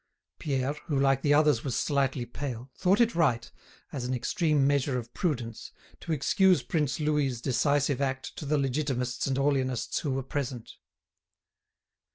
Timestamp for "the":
1.21-1.35, 8.47-8.57